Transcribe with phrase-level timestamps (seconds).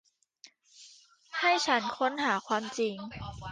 [1.37, 2.95] ให้ฉันค้นหาความจริง